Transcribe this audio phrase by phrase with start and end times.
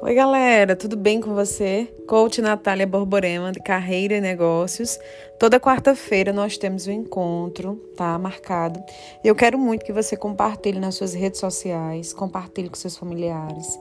[0.00, 1.92] Oi, galera, tudo bem com você?
[2.06, 4.96] Coach Natália Borborema, de Carreira e Negócios.
[5.40, 8.16] Toda quarta-feira nós temos um encontro, tá?
[8.16, 8.80] Marcado.
[9.24, 13.76] Eu quero muito que você compartilhe nas suas redes sociais, compartilhe com seus familiares,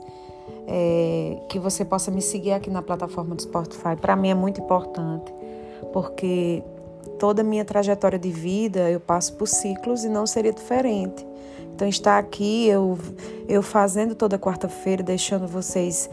[0.67, 3.95] é, que você possa me seguir aqui na plataforma do Spotify.
[3.95, 5.31] Para mim é muito importante,
[5.93, 6.63] porque
[7.19, 11.23] toda a minha trajetória de vida eu passo por ciclos e não seria diferente.
[11.77, 12.97] Então, estar aqui, eu,
[13.47, 16.09] eu fazendo toda quarta-feira, deixando vocês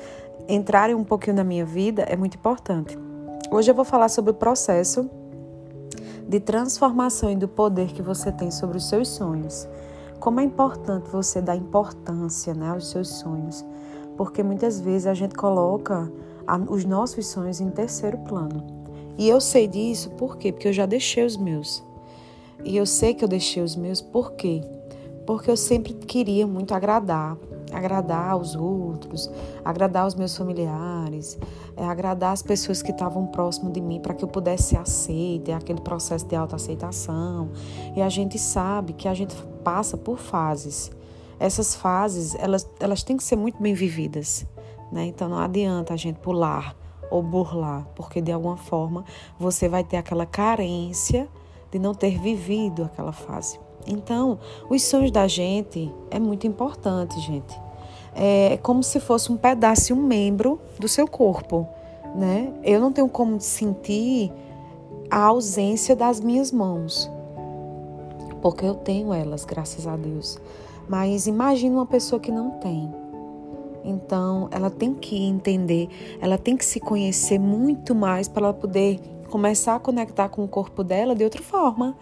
[0.46, 2.98] entrarem um pouquinho na minha vida, é muito importante.
[3.50, 5.08] Hoje eu vou falar sobre o processo
[6.28, 9.66] de transformação e do poder que você tem sobre os seus sonhos.
[10.20, 13.64] Como é importante você dar importância né, aos seus sonhos,
[14.18, 16.12] porque muitas vezes a gente coloca
[16.68, 18.66] os nossos sonhos em terceiro plano.
[19.16, 20.52] E eu sei disso por quê?
[20.52, 21.82] Porque eu já deixei os meus.
[22.62, 24.60] E eu sei que eu deixei os meus por quê?
[25.26, 27.36] Porque eu sempre queria muito agradar,
[27.72, 29.30] agradar aos outros,
[29.64, 31.38] agradar os meus familiares,
[31.76, 35.56] é, agradar as pessoas que estavam próximo de mim para que eu pudesse ser aceita,
[35.56, 37.50] aquele processo de autoaceitação.
[37.96, 40.90] E a gente sabe que a gente passa por fases.
[41.38, 44.46] Essas fases, elas, elas têm que ser muito bem vividas,
[44.92, 45.06] né?
[45.06, 46.76] Então não adianta a gente pular
[47.10, 49.04] ou burlar, porque de alguma forma
[49.38, 51.28] você vai ter aquela carência
[51.70, 53.63] de não ter vivido aquela fase.
[53.86, 57.60] Então, os sonhos da gente é muito importante, gente.
[58.14, 61.66] É como se fosse um pedaço, um membro do seu corpo,
[62.14, 62.52] né?
[62.62, 64.32] Eu não tenho como sentir
[65.10, 67.10] a ausência das minhas mãos,
[68.40, 70.38] porque eu tenho elas, graças a Deus.
[70.88, 72.92] Mas imagine uma pessoa que não tem.
[73.84, 75.88] Então, ela tem que entender,
[76.20, 78.98] ela tem que se conhecer muito mais para ela poder
[79.28, 81.96] começar a conectar com o corpo dela de outra forma.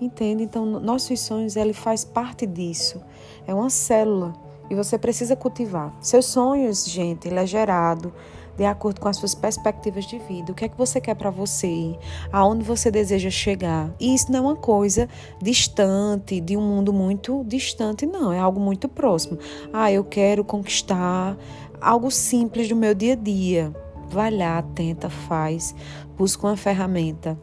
[0.00, 0.44] Entende?
[0.44, 3.00] Então, nossos sonhos, ele faz parte disso.
[3.46, 4.32] É uma célula
[4.70, 5.94] e você precisa cultivar.
[6.00, 8.12] Seus sonhos, gente, ele é gerado
[8.56, 10.50] de acordo com as suas perspectivas de vida.
[10.50, 11.96] O que é que você quer para você?
[12.32, 13.94] Aonde você deseja chegar?
[14.00, 15.08] E isso não é uma coisa
[15.40, 18.32] distante, de um mundo muito distante, não.
[18.32, 19.38] É algo muito próximo.
[19.72, 21.36] Ah, eu quero conquistar
[21.80, 23.72] algo simples do meu dia a dia.
[24.10, 25.74] Vai lá, tenta, faz,
[26.16, 27.38] busca uma ferramenta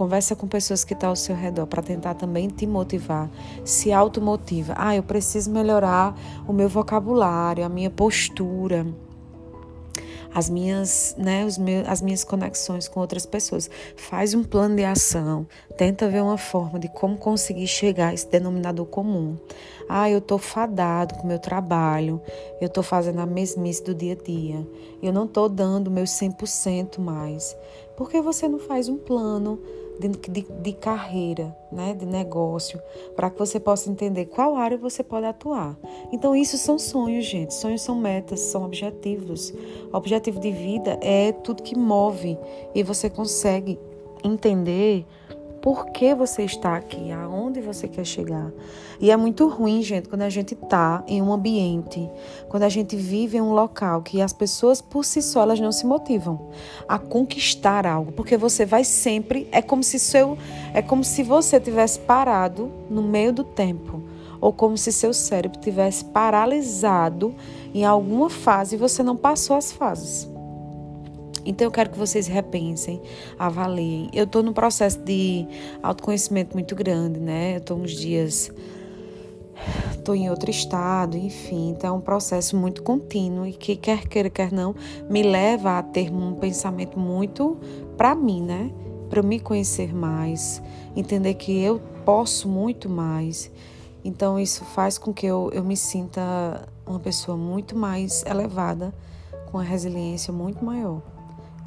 [0.00, 3.30] Conversa com pessoas que estão ao seu redor para tentar também te motivar.
[3.66, 4.72] Se automotiva.
[4.74, 6.18] Ah, eu preciso melhorar
[6.48, 8.86] o meu vocabulário, a minha postura,
[10.32, 13.68] as minhas, né, os meus, as minhas conexões com outras pessoas.
[13.94, 15.46] Faz um plano de ação,
[15.76, 19.36] tenta ver uma forma de como conseguir chegar a esse denominador comum.
[19.86, 22.22] Ah, eu estou fadado com o meu trabalho,
[22.58, 24.66] eu estou fazendo a mesmice do dia a dia,
[25.02, 27.54] eu não estou dando o meu 100% mais.
[27.98, 29.60] Por que você não faz um plano?
[30.08, 32.80] De, de, carreira, né, de negócio,
[33.14, 35.76] para que você possa entender qual área você pode atuar.
[36.10, 37.52] Então, isso são sonhos, gente.
[37.54, 39.52] Sonhos são metas, são objetivos.
[39.92, 42.38] O objetivo de vida é tudo que move
[42.74, 43.78] e você consegue
[44.24, 45.04] entender
[45.62, 48.50] por que você está aqui, aonde você quer chegar.
[48.98, 52.08] E é muito ruim, gente, quando a gente está em um ambiente,
[52.48, 55.72] quando a gente vive em um local que as pessoas por si só elas não
[55.72, 56.50] se motivam
[56.88, 60.36] a conquistar algo, porque você vai sempre, é como se seu,
[60.74, 64.02] é como se você tivesse parado no meio do tempo,
[64.40, 67.34] ou como se seu cérebro tivesse paralisado
[67.74, 70.28] em alguma fase e você não passou as fases.
[71.44, 73.00] Então eu quero que vocês repensem,
[73.38, 74.08] avaliem.
[74.12, 75.46] Eu estou num processo de
[75.82, 77.54] autoconhecimento muito grande, né?
[77.54, 78.52] Eu estou uns dias,
[79.92, 81.70] estou em outro estado, enfim.
[81.70, 84.74] Então é um processo muito contínuo e que quer queira quer não
[85.08, 87.56] me leva a ter um pensamento muito
[87.96, 88.70] para mim, né?
[89.08, 90.62] Para me conhecer mais,
[90.94, 93.50] entender que eu posso muito mais.
[94.04, 98.94] Então isso faz com que eu, eu me sinta uma pessoa muito mais elevada,
[99.50, 101.02] com a resiliência muito maior.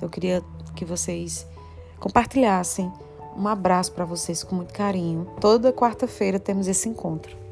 [0.03, 0.44] Eu queria
[0.75, 1.47] que vocês
[2.00, 2.91] compartilhassem.
[3.38, 5.25] Um abraço para vocês com muito carinho.
[5.40, 7.43] Toda quarta-feira temos esse encontro.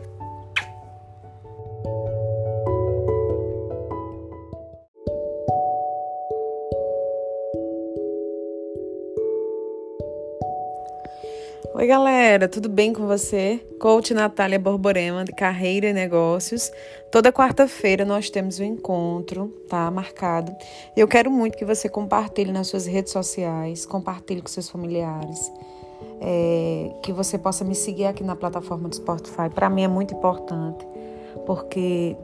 [11.74, 13.66] Oi, galera, tudo bem com você?
[13.80, 16.70] Coach Natália Borborema, de Carreira e Negócios.
[17.10, 19.90] Toda quarta-feira nós temos um encontro, tá?
[19.90, 20.54] Marcado.
[20.98, 25.50] Eu quero muito que você compartilhe nas suas redes sociais, compartilhe com seus familiares,
[26.20, 29.50] é, que você possa me seguir aqui na plataforma do Spotify.
[29.50, 30.86] Para mim é muito importante,
[31.46, 32.18] porque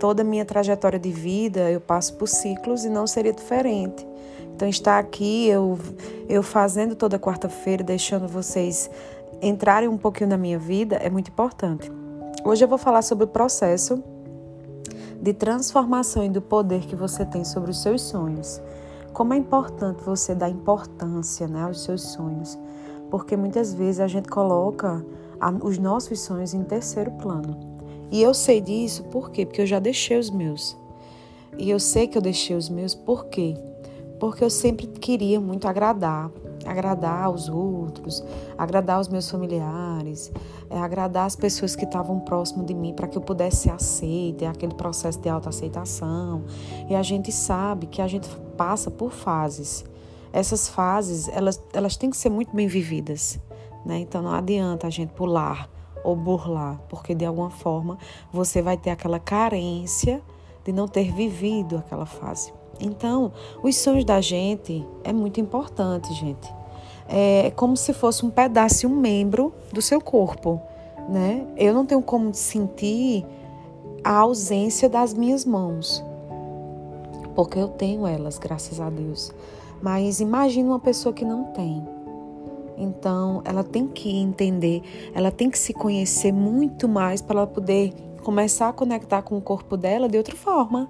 [0.00, 4.04] toda a minha trajetória de vida eu passo por ciclos e não seria diferente.
[4.58, 5.78] Então, estar aqui, eu,
[6.28, 8.90] eu fazendo toda quarta-feira, deixando vocês
[9.40, 11.90] entrarem um pouquinho na minha vida, é muito importante.
[12.44, 14.02] Hoje eu vou falar sobre o processo
[15.20, 18.60] de transformação e do poder que você tem sobre os seus sonhos.
[19.12, 22.58] Como é importante você dar importância né, aos seus sonhos,
[23.10, 25.04] porque muitas vezes a gente coloca
[25.62, 27.58] os nossos sonhos em terceiro plano.
[28.10, 29.46] E eu sei disso por quê?
[29.46, 30.76] Porque eu já deixei os meus.
[31.56, 33.54] E eu sei que eu deixei os meus por quê?
[34.18, 36.30] Porque eu sempre queria muito agradar,
[36.66, 38.24] agradar aos outros,
[38.56, 40.32] agradar os meus familiares,
[40.68, 44.48] é, agradar as pessoas que estavam próximo de mim para que eu pudesse ser aceita,
[44.48, 46.44] aquele processo de autoaceitação.
[46.88, 49.84] E a gente sabe que a gente passa por fases.
[50.32, 53.38] Essas fases, elas, elas têm que ser muito bem vividas,
[53.84, 53.98] né?
[54.00, 55.70] Então não adianta a gente pular
[56.04, 57.98] ou burlar, porque de alguma forma
[58.32, 60.22] você vai ter aquela carência
[60.64, 62.52] de não ter vivido aquela fase.
[62.80, 63.32] Então,
[63.62, 66.58] os sonhos da gente é muito importante, gente
[67.08, 70.60] é como se fosse um pedaço, um membro do seu corpo,
[71.08, 71.46] né?
[71.56, 73.24] Eu não tenho como sentir
[74.04, 76.04] a ausência das minhas mãos,
[77.34, 79.32] porque eu tenho elas, graças a Deus.
[79.80, 81.82] Mas imagine uma pessoa que não tem.
[82.76, 84.82] Então, ela tem que entender,
[85.14, 87.92] ela tem que se conhecer muito mais para ela poder
[88.22, 90.88] começar a conectar com o corpo dela de outra forma.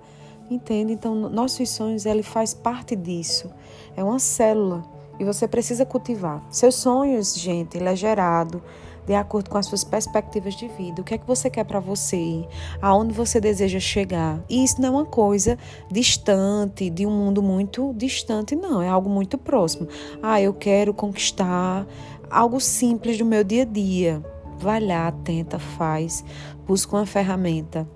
[0.50, 0.92] Entende?
[0.92, 3.50] Então, nossos sonhos, ele faz parte disso.
[3.96, 4.82] É uma célula
[5.18, 6.44] e você precisa cultivar.
[6.50, 8.62] Seus sonhos, gente, ele é gerado
[9.06, 11.00] de acordo com as suas perspectivas de vida.
[11.00, 12.46] O que é que você quer para você?
[12.80, 14.38] Aonde você deseja chegar?
[14.48, 15.58] E isso não é uma coisa
[15.90, 18.82] distante, de um mundo muito distante, não.
[18.82, 19.88] É algo muito próximo.
[20.22, 21.86] Ah, eu quero conquistar
[22.30, 24.22] algo simples do meu dia a dia.
[24.58, 26.22] Vai lá, tenta, faz,
[26.66, 27.88] busca uma ferramenta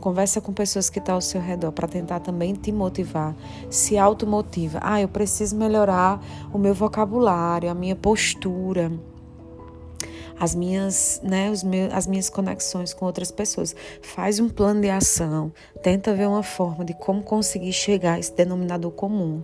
[0.00, 3.34] Conversa com pessoas que estão ao seu redor para tentar também te motivar.
[3.70, 4.78] Se automotiva.
[4.82, 6.20] Ah, eu preciso melhorar
[6.52, 8.92] o meu vocabulário, a minha postura
[10.38, 13.74] as minhas, né, os meus, as minhas conexões com outras pessoas.
[14.02, 15.52] Faz um plano de ação,
[15.82, 19.42] tenta ver uma forma de como conseguir chegar a esse denominador comum.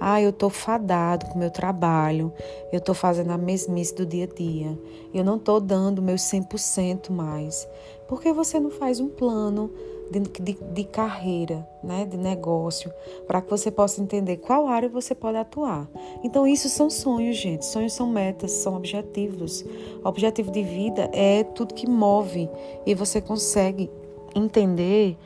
[0.00, 2.32] Ah, eu estou fadado com o meu trabalho,
[2.72, 4.78] eu estou fazendo a mesmice do dia a dia,
[5.14, 7.68] eu não estou dando meu 100% mais.
[8.08, 9.70] Por que você não faz um plano
[10.12, 12.92] de, de, de carreira, né, de negócio,
[13.26, 15.88] para que você possa entender qual área você pode atuar.
[16.22, 17.64] Então, isso são sonhos, gente.
[17.64, 19.64] Sonhos são metas, são objetivos.
[20.04, 22.48] O objetivo de vida é tudo que move
[22.84, 23.90] e você consegue
[24.34, 25.16] entender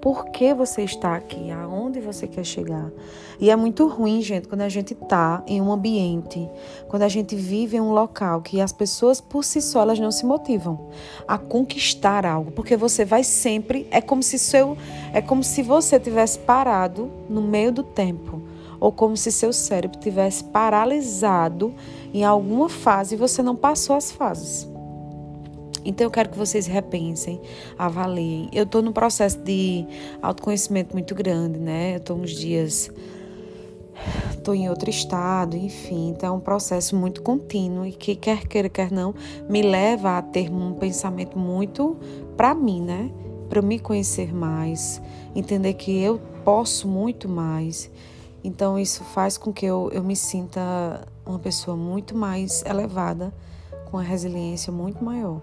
[0.00, 2.90] por que você está aqui, aonde você quer chegar.
[3.38, 6.48] E é muito ruim, gente, quando a gente está em um ambiente,
[6.88, 10.10] quando a gente vive em um local que as pessoas por si só elas não
[10.10, 10.88] se motivam
[11.28, 14.76] a conquistar algo, porque você vai sempre, é como se seu,
[15.12, 18.42] é como se você tivesse parado no meio do tempo,
[18.78, 21.74] ou como se seu cérebro tivesse paralisado
[22.14, 24.69] em alguma fase e você não passou as fases.
[25.84, 27.40] Então eu quero que vocês repensem,
[27.78, 28.48] avaliem.
[28.52, 29.86] Eu estou num processo de
[30.20, 31.94] autoconhecimento muito grande, né?
[31.94, 32.90] Eu estou uns dias,
[34.30, 36.10] estou em outro estado, enfim.
[36.10, 39.14] Então é um processo muito contínuo e que quer queira quer não
[39.48, 41.96] me leva a ter um pensamento muito
[42.36, 43.10] para mim, né?
[43.48, 45.02] Para me conhecer mais,
[45.34, 47.90] entender que eu posso muito mais.
[48.42, 53.32] Então isso faz com que eu, eu me sinta uma pessoa muito mais elevada,
[53.90, 55.40] com uma resiliência muito maior.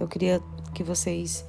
[0.00, 0.40] Eu queria
[0.74, 1.44] que vocês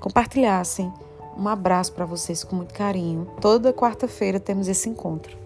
[0.00, 0.92] compartilhassem.
[1.36, 3.26] Um abraço para vocês com muito carinho.
[3.40, 5.43] Toda quarta-feira temos esse encontro.